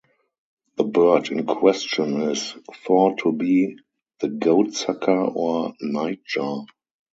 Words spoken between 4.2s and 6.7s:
goatsucker or nightjar.